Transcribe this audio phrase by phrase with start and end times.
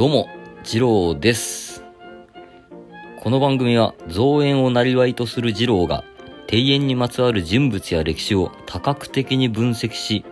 [0.00, 0.30] どうも、
[0.64, 1.84] 次郎です。
[3.18, 6.04] この番組は造園をなりわいとする次郎が
[6.50, 10.24] 庭園にまつわる人物や歴史を多角的に分析し、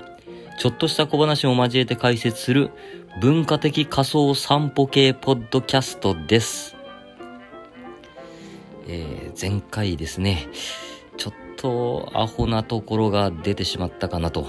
[0.59, 2.71] ちょっとした小話を交えて解説する
[3.21, 6.75] 文化的仮想散歩系ポッドキャストです。
[8.87, 10.49] えー前回ですね、
[11.19, 14.47] ちょっとアホなところが出てしまったかなと、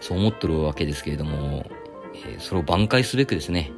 [0.00, 1.70] そう思ってるわけですけれども、
[2.38, 3.70] それを挽回すべくですね、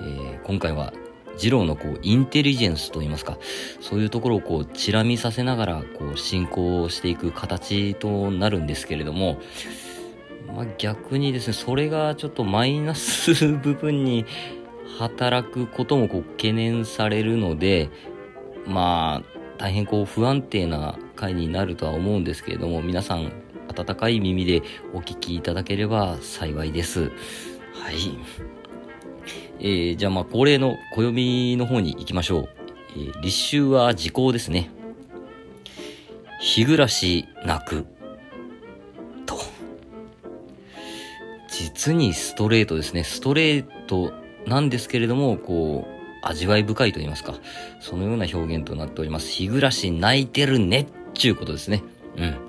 [0.00, 0.92] えー今回は
[1.38, 3.36] 二郎のこうインテリジェンスといいますか、
[3.80, 9.38] そういうところをこうチラ見させながらこう進行していく形となるんですけれども、
[10.46, 14.24] まあ、逆にですね、それがちょっとマイナス部分に
[14.98, 17.90] 働くこともこう懸念されるので、
[18.66, 23.32] まあ、大変こう不安定な回になるとは思うんですけれども、皆さん
[23.68, 24.62] 温かい耳で
[24.94, 27.10] お聞きいただければ幸いです。
[27.86, 28.18] はい。
[29.60, 32.48] えー、じゃあまあ恒例の暦の方に行きましょう。
[32.96, 34.70] えー立秋は時効ですね。
[36.40, 37.86] 日暮らし泣く。
[39.24, 39.38] と。
[41.48, 43.04] 実にストレートですね。
[43.04, 44.12] ストレート
[44.48, 47.36] なんですけれども、こう、味わい深いと言いますか。
[47.78, 49.30] そのような表現となっております。
[49.30, 51.84] 日暮らし泣いてるねっちゅうことですね。
[52.16, 52.45] うん。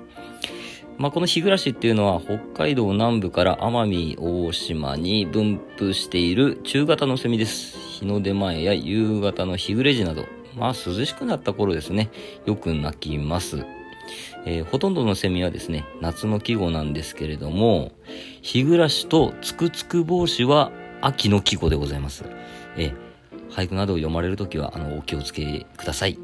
[0.98, 7.78] まあ、この日暮らしっていうのは北海道南部から奄美大島に分布している中型のセミです。
[8.00, 10.24] 日の出前や夕方の日暮れ時など、
[10.56, 12.10] まあ涼しくなった頃ですね、
[12.46, 13.64] よく鳴きます。
[14.44, 17.92] えーほとんどのセミはですね、夏の季語なんですけれども、
[18.42, 22.24] 日暮らしとつくつく帽子は秋の季語でございます。
[22.76, 23.08] えー
[23.50, 26.18] 俳句などを読まれるときは、あの、お気をつけください。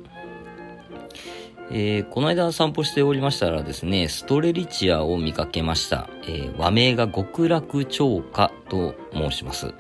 [1.71, 6.09] えーこの間散歩しておりましたらですね、ストレリチアを見かけました。
[6.25, 9.75] えー和名が極楽鳥花と申します。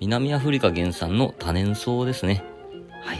[0.00, 2.44] 南アフリカ原産の多年草ですね。
[3.02, 3.18] はい。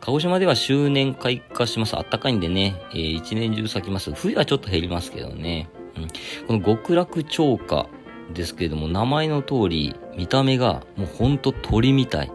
[0.00, 1.96] 鹿児島では周年開花します。
[1.96, 4.12] あったかいんでね、えー一年中咲きます。
[4.12, 5.68] 冬はちょっと減りますけどね。
[5.96, 6.08] うん、
[6.46, 7.86] この極楽鳥花
[8.34, 12.32] ですけれども、名前の通り、見た目がもうほんと鳥みたい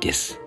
[0.00, 0.40] です。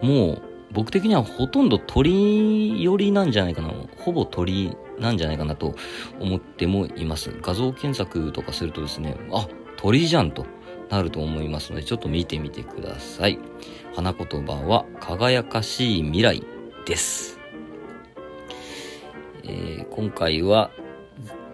[0.00, 0.42] もう、
[0.74, 3.72] 僕的にはほとんど鳥寄りなんじゃないかな。
[3.96, 5.74] ほぼ鳥なんじゃないかなと
[6.20, 7.30] 思ってもいます。
[7.40, 10.44] 画像検索とかするとですね、あ、鳥じゃんと
[10.90, 13.38] なると思いますので、ちょっと見てみてください。
[13.94, 16.42] 花言葉は、輝かしい未来
[16.86, 17.38] です。
[19.44, 20.72] えー今回は、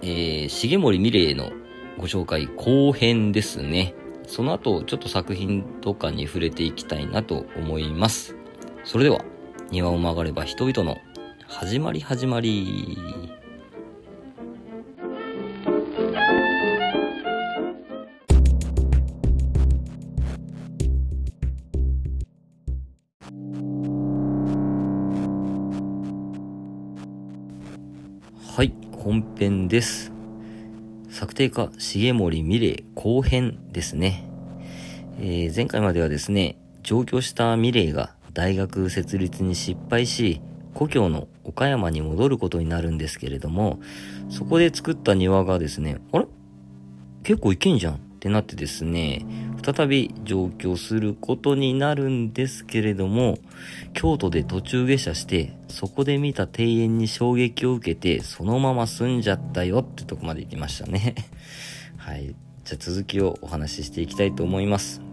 [0.01, 1.51] えー、重森美玲の
[1.99, 3.95] ご紹介後編ですね。
[4.27, 8.40] その後、ちょっと作品とかに触れていきたいなと思います。
[8.91, 9.25] それでは、
[9.71, 10.99] 庭を曲がれば人々の
[11.47, 12.99] 始まり始まり。
[28.57, 30.11] はい、本編です。
[31.11, 34.25] 作庭家重森美玲後編ですね。
[35.21, 40.41] えー前回まではですね、上京したミレイが大学設立に失敗し、
[40.73, 43.81] 故郷の岡山に戻ることになるんですけれども、
[44.31, 46.27] そこで作った庭がですね、あれ？
[47.23, 49.27] 結構いけんじゃんってなってですね、
[49.63, 53.37] 再び上京することになるんですけれども、
[53.93, 61.15] 京都で途中下車して、そこで見た庭園に衝撃を受けて、そのまま住んじゃったよってとこまで行きましたね。
[61.99, 62.35] はい。
[62.65, 65.10] じゃあ続きをお話ししていきたいと思います。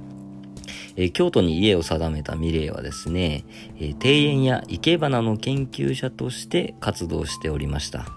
[0.98, 3.46] え京都に家を定めたミレイはですね、
[3.80, 8.08] え庭園や生け花の研究者として活動しておりました。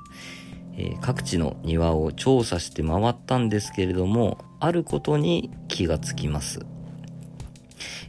[0.78, 6.60] え各地の庭を調査して回ったんですけれども、あることに気がつきます。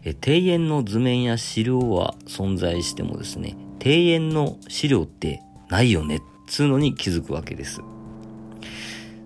[0.05, 7.81] え庭園の図面や資料は存在してもですね、庭園の資料ってないよねっつうのに気づくわけです。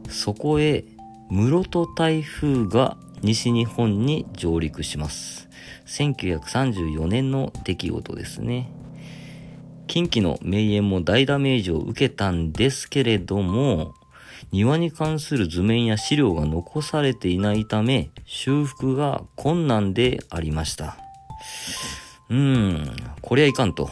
[0.10, 0.86] そこへ、
[1.30, 5.45] 室戸台風が西日本に上陸します。
[5.86, 8.72] 1934年の出来事ですね。
[9.88, 13.94] 近畿の名園も大ダメージを受けたんですけれども、
[14.52, 20.98] 庭に関する図面や資料が残されていないため、修復が困難でありました。
[22.30, 23.90] うーん、こりゃいかんと。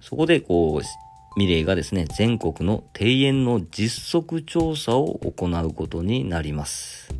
[0.00, 7.14] そこでこう、ミレイがですね、全国の庭園の実測調査を行うことになります。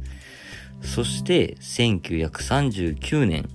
[0.82, 3.48] そして、1939年、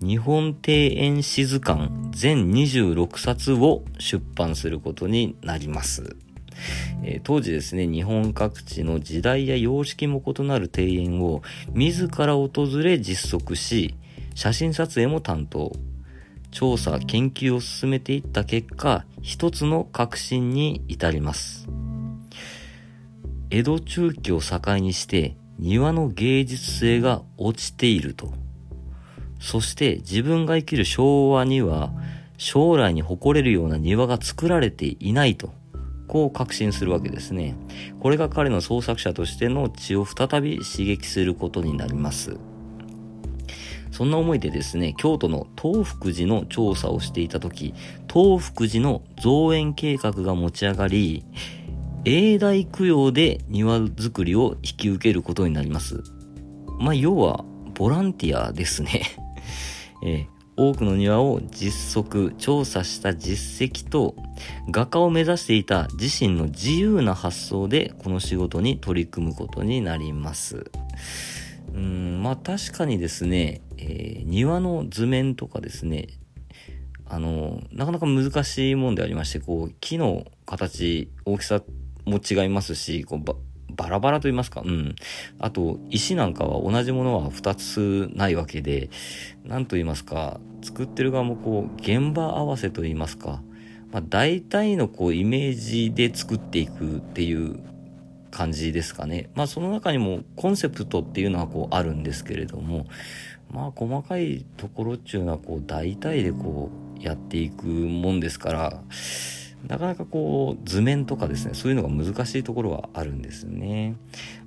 [0.00, 6.16] 日本庭園史図鑑全26冊を出版することになります。
[7.02, 12.50] えー、当時ですね、日本各地の時代や様式も異なる庭園を自ら訪
[12.82, 13.94] れ実測し、
[14.34, 15.72] 写真撮影も担当。
[16.50, 21.66] 調査、研究を進めていった結果、一つの確信に至ります。
[23.50, 28.32] 江戸中期を境にして庭の芸術性が落ちていると。
[29.40, 31.92] そして自分が生きる昭和には
[32.36, 35.52] 将来に誇れるような庭が作られていないと。
[36.06, 37.56] こう確信するわけですね。
[38.00, 42.36] これが彼の創作者としての血を再び刺激することになります。
[43.90, 47.74] そんな思いでですね、京都の東福寺の調査をしていた時、
[48.12, 51.24] 東福寺の造園計画が持ち上がり、
[52.04, 56.02] 永代供養で庭作りを引き受けることになります。
[56.78, 59.02] まあ、要は、ボランティアですね。
[60.04, 64.16] えー、多くの庭を実測、調査した実績と、
[64.70, 70.70] 画家を目指していた自身の自由な発想で、この仕事に取り組むことになります。
[71.72, 76.08] うん、まあ確かにですね、えー、庭の図面とかですね、
[77.06, 81.62] あの、なかなか難しいもんでありまして、こう、木の形、大きさ
[82.04, 83.34] も違いますし、こうば
[83.76, 84.94] バラバラと言いますか、うん。
[85.38, 88.90] あと、石なんかは同じものは2つないわけで、
[89.44, 93.42] 何と言いますか、作ってる側もこう、現場合わせと言いますか、
[93.92, 97.58] まあ、大体のこう、イメージで作っていくっていう
[98.30, 99.30] 感じですかね。
[99.34, 102.86] まあ、その中にもコンセプトっていうのはこう、あるんですけれども、
[103.50, 108.82] まあ、細かいところっていうのはこう、大体でこう、やっていくもんですから、
[109.66, 113.96] なかなかこう図面とかですねそういうのが難しいところはあるんですよね。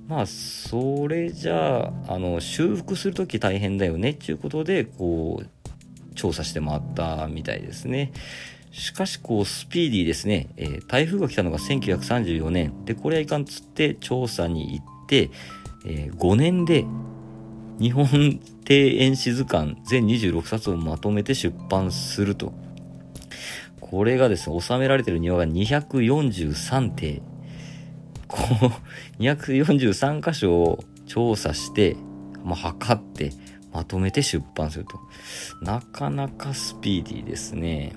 [0.06, 8.12] まあそれじゃああの修復する時大変だよねっていうことでこう調査して回ったみたいですね。
[8.70, 12.84] しかしこうスピーディーですね、えー、台風が来たのが1934年。
[12.84, 15.30] でこれはいかんっつって調査に行って、
[15.84, 16.84] えー、5年で
[17.80, 22.52] 日本庭園史図鑑全26冊をまとめて出版すると。
[23.80, 27.20] これがですね、収められてる庭が243庭。
[28.28, 28.72] こ
[29.18, 31.96] う、243箇所を調査して、
[32.44, 33.32] まあ、測って、
[33.72, 34.98] まとめて出版すると。
[35.62, 37.92] なかなかスピーディーですね。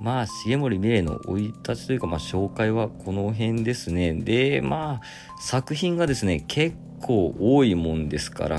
[0.00, 4.14] まあ、重森美玲の生い立ちというか、まあ、紹介はこの辺ですね。
[4.14, 8.58] で、まあ、作品がですね、結構多いもんですから、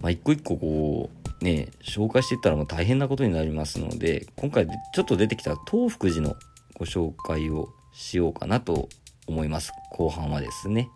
[0.00, 6.36] まあ、一個一個こう、ね、紹介していったらもう大変なことになりますので、今回ちょっと出てきた東福寺の
[6.74, 8.88] ご紹介をしようかなと
[9.26, 9.72] 思います。
[9.92, 10.90] 後半はですね。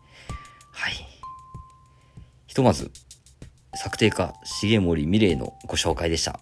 [0.73, 0.95] はい。
[2.47, 2.91] ひとまず、
[3.75, 6.41] 作庭家重森美玲のご紹介でした。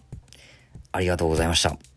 [0.93, 1.90] ありがとうございました。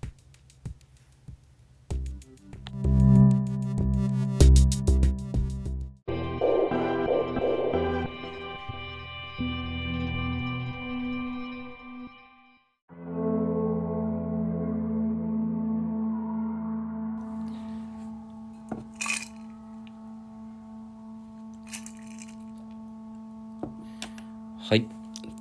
[24.66, 24.88] はい。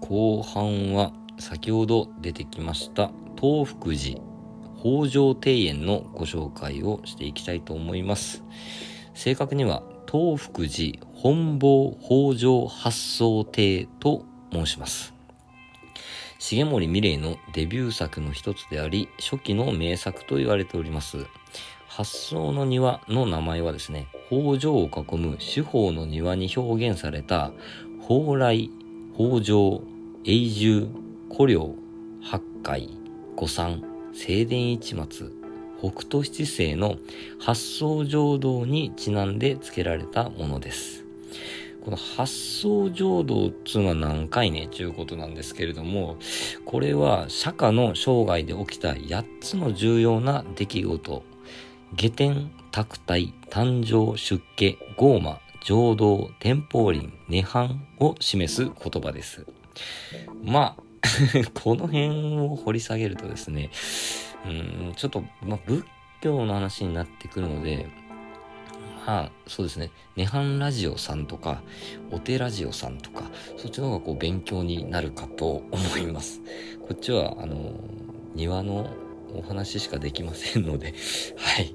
[0.00, 4.20] 後半は先ほど出てきました東福寺
[4.80, 8.42] 北条庭園のご紹介をしていきたいと思います。
[9.14, 15.14] 正確には東福寺本坊北条発想庭と申します。
[16.40, 21.26] 重森美玲のデビュー作の一つであり、初期の名作と言われております。
[21.86, 27.52] 発想の庭の名前はですね、北条を囲む四方の庭に表現された
[28.00, 28.68] 蓬莱
[29.14, 29.82] 北条、
[30.24, 30.88] 永住、
[31.28, 31.74] 古領、
[32.22, 32.88] 八海、
[33.36, 33.82] 五山、
[34.14, 35.30] 清殿一松、
[35.78, 36.96] 北斗七星の
[37.38, 41.04] 発想浄土にちなんで付けられたものです。
[41.84, 46.16] この発想浄土っていうのは何回ねということなんですけれども、
[46.64, 51.22] これは釈迦の生涯で起きた8つの重要な出来事、
[51.96, 59.46] 下天、卓体、誕生、出家、ゴーマ、浄土、天保輪、涅槃を示す言葉です。
[60.42, 60.82] まあ、
[61.54, 63.70] この辺を掘り下げるとですね、
[64.44, 64.48] う
[64.90, 65.84] ん、ちょっと、まあ、仏
[66.20, 67.86] 教の話になってくるので、
[69.06, 71.62] まあ、そうですね、涅槃ラジオさんとか、
[72.10, 76.40] お手ラジオさんとか、そっちの方がこう勉強になるかと思います。
[76.88, 77.72] こっちは、あの、
[78.34, 78.90] 庭の
[79.34, 80.94] お話しかできませんので、
[81.36, 81.74] はい。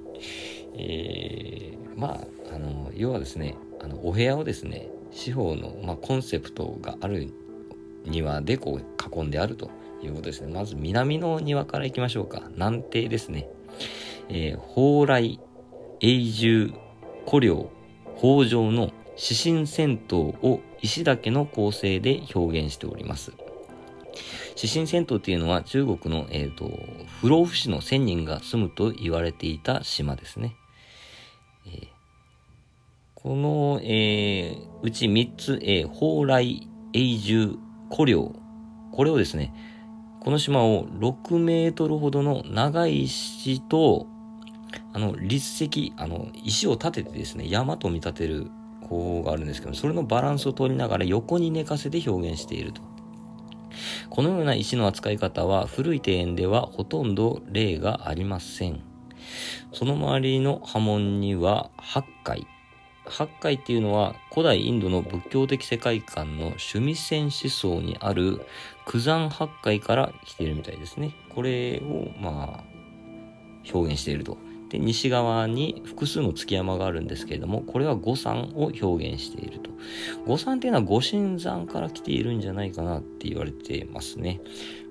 [0.74, 7.34] えー、まあ、あの、要はですね、あのお部屋をですね司法の、まあ、コンセプトがある
[8.06, 9.70] 庭でこう囲んであると
[10.02, 13.50] いうことですねまず南の庭から行きましょうか南庭ですね、
[14.30, 15.40] えー、蓬莱
[16.00, 16.74] 永住、
[17.26, 17.72] 古領、
[18.18, 23.34] 北条の指針戦闘を石岳の構成で表現しております。
[24.56, 26.70] 指針戦闘っていうのは中国の、えっ、ー、と、
[27.22, 30.56] 不老不死の1000人が住むと言われていた島ですね。
[33.28, 37.60] えー、この、えー、うち3つ、えー、蓬莱、永住、
[37.92, 38.34] 古領。
[38.94, 39.54] これをですね、
[40.22, 44.08] この島を6メートルほどの長い石と、
[44.94, 48.48] あの、立石、あの、石を立ててですね、山と見立てる
[48.90, 52.82] 方法があるんですけど、それのバランスを取りながら横に寝かせて表現していると。
[54.10, 58.82] このような石の扱い方は古い庭園ではほとんど例がありません。
[59.72, 62.48] その周りの波紋には八海。
[63.12, 68.46] 八海っていうのは古代インドの仏教的世界観の趣味線思想にある
[68.86, 71.14] 九山八海から来ているみたいですね。
[71.30, 72.78] これをまあ
[73.74, 74.38] 表現していると。
[74.70, 79.72] で、西側に複数の月山があるんですけれども、これは五山を表現していると。
[80.26, 84.42] 五山っていうのは五神山から来ているんじゃないかなって言われてますね。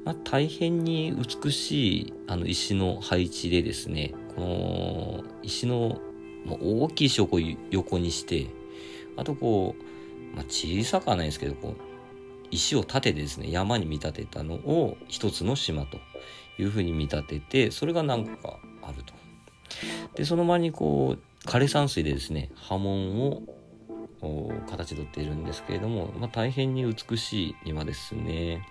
[0.04, 6.00] まあ、大変に美しいあの石の配置でですね、この石の
[6.54, 8.46] 大きい石をこう横にして、
[9.16, 11.80] あとこう、まあ、小さくはないですけど、こう、
[12.50, 15.98] 石を立ててですね、山に見立てたのを一つの島と
[16.58, 19.14] いうふうに見立てて、それが何個かあると。
[20.14, 23.42] で、その場にこう、枯山水でですね、波紋を
[24.68, 28.66] 形取っているんですけれども、まあ、大変に美しい庭ですね。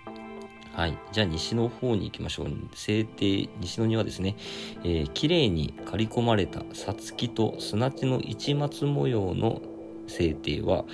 [0.76, 0.98] はい。
[1.10, 2.48] じゃあ西の方に行きましょう。
[2.74, 4.36] 西庭、西の庭ですね。
[4.84, 9.62] えー、綺麗に刈り込まれたさつきと砂地の市松模様の
[10.06, 10.84] 聖庭は、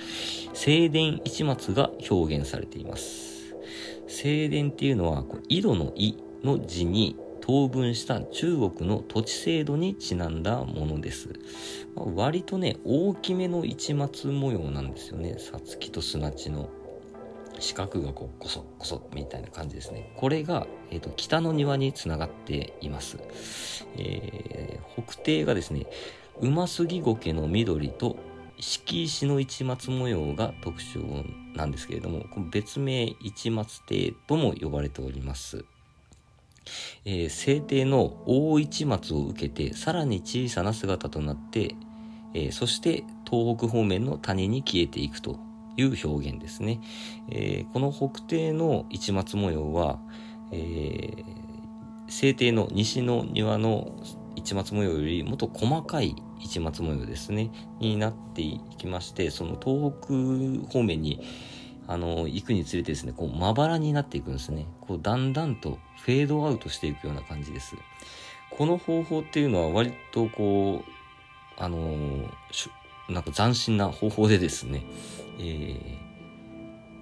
[0.53, 3.57] 聖殿市松が表現されています。
[4.07, 11.27] 聖殿っていうのは、井戸の井の字に当分した中国の土地制度にちなんだものです。
[11.93, 15.35] まあ、割とね、大きめの市松模様なんですよね。
[15.39, 16.69] さつきと砂地の。
[17.63, 20.11] 四角がこう、こそ、こそ、みたいな感じですね。
[20.17, 23.17] これが、えっ、ー、と、北の庭につながっています。
[23.97, 25.87] えー、北庭がですね、
[26.41, 28.17] 馬杉苔の緑と
[28.59, 30.99] 敷石の市松模様が特徴
[31.55, 35.63] なんですけれども、別名市松庭とも呼ばれております。
[37.05, 41.75] えー、聖帝の大市松を受けてさらに小さな姿となって、
[42.33, 45.39] えー、そして東北方面の谷に消えていくと
[45.77, 46.79] いう表現ですね。
[47.29, 49.99] えー、この北帝の市松模様は、
[50.51, 51.23] えー、
[52.07, 53.91] 聖帝の西の庭の
[54.35, 59.93] 市松模様よりもっと細かい市松模様ですね、になっていきまして、その東
[60.65, 61.25] 北方面に
[61.87, 64.67] あの、行くにつれてですね、こう、まばらになっていくんですね。
[64.79, 67.75] こう、だんだんとフェードアウトしていくような感じです。
[68.49, 70.91] この方法っていうのは割とこう、
[71.57, 71.95] あの
[73.09, 74.83] なんか斬新な方法でですね、
[75.39, 75.77] えー、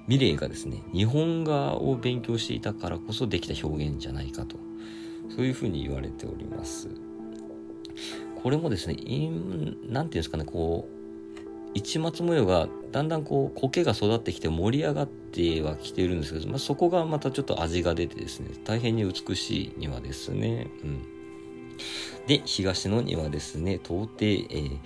[0.07, 4.57] ミレイがですね、日本画を勉強していたからこそできた表現じゃないかと、
[5.35, 6.89] そういうふうに言われております。
[8.41, 9.21] これもですね、なんてい
[9.89, 11.01] うんですかね、こう、
[11.73, 20.67] 市松模様がだんだんこう苔が育ってきて盛り上がってはきてるんですけど、まあ、そこがまたちょっと味が出てですね大変に美しい庭ですね。
[20.83, 21.01] うん、
[22.27, 24.79] で東の庭ですね到底、えー、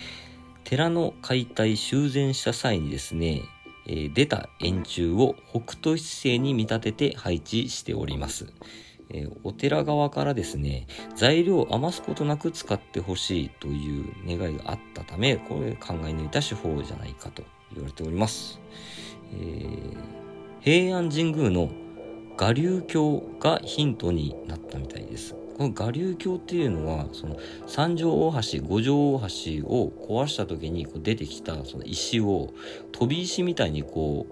[0.65, 3.43] 寺の解体修繕した際にですね、
[3.85, 8.47] えー、出た円柱を北斗七星に見立てて配置しております。
[9.11, 18.59] えー、お寺側からですね、材料を余すことなく使ってほしいという願いがあったため、これ考え抜いた手法じゃないかと言われております。
[19.33, 19.97] えー、
[20.61, 21.69] 平安神宮の
[22.39, 25.35] 我流橋がヒントになったみたいです。
[25.57, 32.53] この我流橋っていうのは、その三条大橋、五条大橋を壊した時にこう出てきたその石を
[32.91, 34.27] 飛び石みたいにこ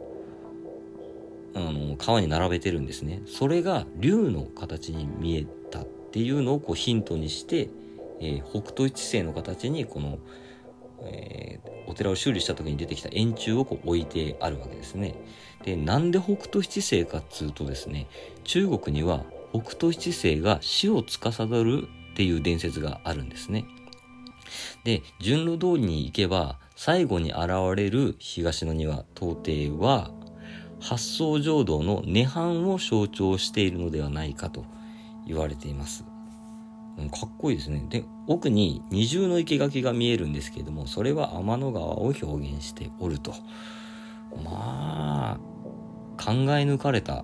[1.56, 3.22] うあの川に並べてるんですね。
[3.26, 7.70] それが竜の形に見えたっていうのをこうヒントにして、
[8.20, 10.18] えー、北斗一星の形にこの、
[11.04, 15.16] えー、お寺を修理した時に出てきた円柱をこう置いてあるわけですね。
[15.64, 18.08] でなんで北斗七星かっつうとですね
[18.44, 23.66] 中国には北斗七星が死を司るっていう伝説があるんですね
[24.84, 30.12] で順路通りに行けば最後に現れる東の庭到底は
[30.82, 34.66] 発想浄土の涅槃を象徴しているのではないかと
[35.26, 36.04] 言われています。
[37.12, 37.86] かっこいいですね。
[37.90, 43.34] で、奥に二重の生垣が見えるんですけれども、それは天の川を表現しておると。
[44.44, 45.40] まあ、
[46.22, 47.24] 考え抜かれた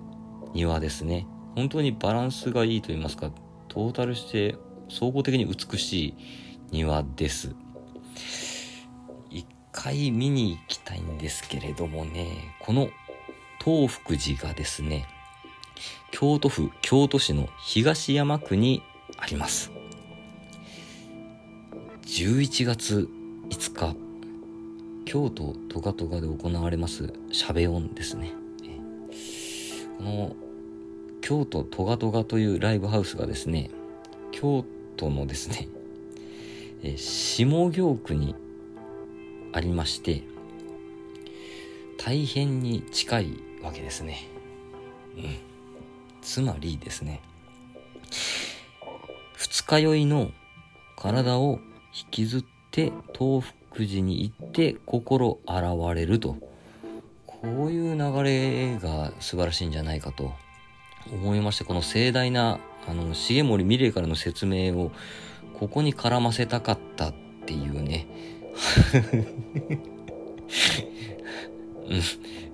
[0.54, 1.26] 庭ですね。
[1.54, 3.30] 本当にバランスがいいと言いますか、
[3.68, 4.56] トータルして
[4.88, 6.14] 総合的に美しい
[6.70, 7.54] 庭です。
[9.30, 12.88] 一回見に行きたいんですけれどもね、この
[13.64, 15.06] 東福寺がですね、
[16.10, 18.82] 京都府京都市の東山区に
[19.16, 19.70] あります。
[22.02, 23.08] 11月
[23.50, 23.96] 5日、
[25.04, 28.32] 京都トガトガで行われますしゃべ音ですね。
[29.98, 30.36] この
[31.20, 33.70] 京都トガトガというライブハウスがですね、
[34.32, 34.64] 京
[34.96, 35.68] 都のですね、
[36.82, 38.34] え下京区に
[39.52, 40.22] ありまして、
[41.98, 43.30] 大変に近い
[43.62, 44.26] わけですね。
[45.16, 45.36] うん。
[46.22, 47.20] つまりですね、
[49.34, 50.30] 二日酔いの
[50.96, 51.60] 体を
[51.94, 55.62] 引きずって東福寺に行って心現
[55.94, 56.36] れると。
[57.42, 60.34] こういう流れが素晴らしいんじゃないかと
[61.12, 64.92] 思いまして、この盛大な、あの、重森美玲からの説明を、
[65.58, 67.14] ここに絡ませたかったっ
[67.46, 68.06] ていうね。
[71.86, 72.02] うん、い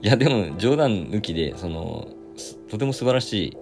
[0.03, 2.09] や、でも冗談抜きで、その、
[2.69, 3.57] とても素晴らしい、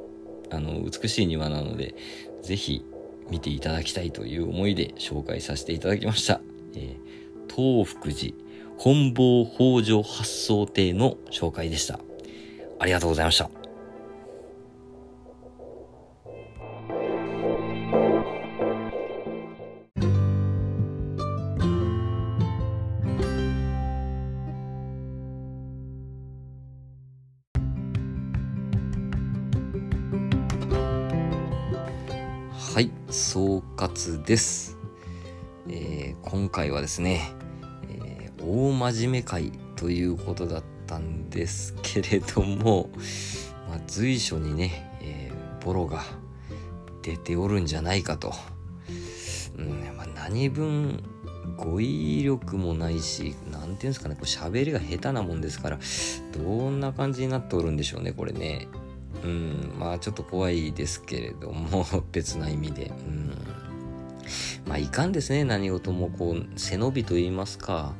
[0.50, 1.94] あの、美しい庭なので、
[2.42, 2.84] ぜひ
[3.30, 6.40] 見ていただきたいという思いで紹介させていただきました。
[6.74, 8.34] えー、東福寺
[8.78, 12.00] 本坊北条発想亭の紹介でした。
[12.78, 13.63] ありがとうございました。
[32.74, 34.76] はい、総括です。
[35.68, 37.30] えー、今回はですね、
[37.88, 42.90] えー、大真面目会ということだったんですけれども、
[43.70, 46.02] まあ、随所にね、えー、ボロが
[47.02, 48.34] 出ておるんじゃないかと。
[49.56, 51.00] うんまあ、何分
[51.56, 55.78] 語彙力もないし、なんていうんですかね、こう喋りが下手なもんですから、
[56.32, 58.66] どんな感じになっておるんでしょうね、これね。
[59.22, 62.86] うん、まあちょっと怖いですけれども、 別な意味で。
[62.86, 63.32] うん、
[64.66, 67.94] まあいかんですね、何事もこう、背伸びと言いますか、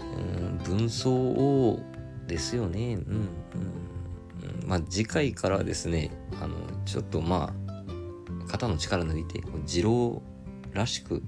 [0.00, 1.80] うん、分相応
[2.26, 2.94] ですよね。
[2.94, 3.28] うん、うん。
[4.66, 6.10] まあ次回からですね、
[6.40, 10.22] あの、ちょっとまあ、肩の力抜いて、二郎
[10.72, 11.22] らしく、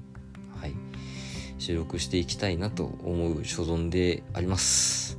[0.60, 0.74] はい、
[1.58, 5.18] 収録していきたいなと思う所存であります。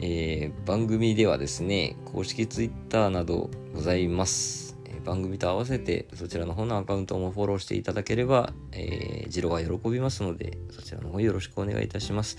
[0.00, 4.78] えー、番組ではですね、公式 Twitter などございます。
[4.86, 12.38] え、番組と合わせてそちらの方のアカウントもフォローしていただければ、えー、ジロが喜びますので、そちらの方よろしくお願いいたします。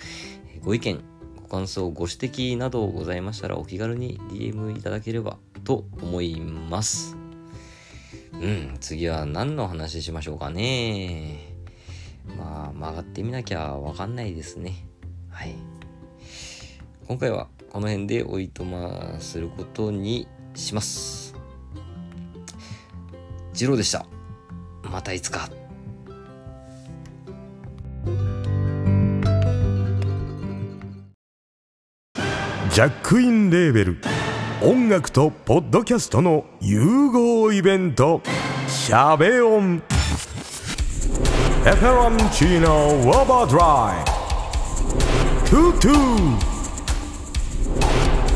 [0.55, 1.01] え、ご意見、
[1.35, 7.17] ご感想、ご指摘などございましたらお気軽に DM いただければと思います。
[8.33, 11.49] うん、次は何の話しましょうかね。
[12.37, 14.85] まあ、曲がってみなきゃわかんないですね。
[15.29, 15.68] はい。
[17.09, 21.33] 今回はこの辺でおいとますることにします。
[23.51, 24.05] 次郎でした。
[24.83, 25.49] またいつか。
[32.71, 33.97] ジャックインレーベル
[34.61, 38.21] 音楽とポッドキャストの融合イベント
[38.69, 39.81] 「シャベオン」
[41.65, 44.05] 「エフェロンチーノウォーバードライ」
[45.49, 46.49] 「トゥトゥ」